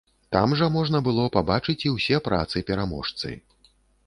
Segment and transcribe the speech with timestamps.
[0.35, 3.29] Там жа можна было пабачыць і ўсе працы-пераможцы.